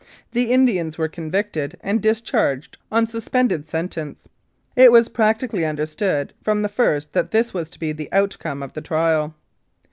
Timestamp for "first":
6.69-7.13